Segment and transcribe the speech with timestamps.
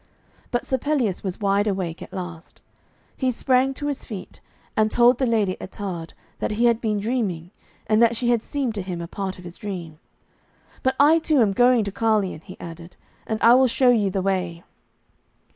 [0.49, 2.63] But Sir Pelleas was wide awake at last.
[3.15, 4.41] He sprang to his feet,
[4.75, 7.51] and told the Lady Ettarde that he had been dreaming,
[7.85, 9.99] and that she had seemed to him a part of his dream.
[10.81, 12.95] 'But I too am going to Carleon,' he added,
[13.27, 14.63] 'and I will show you the way.'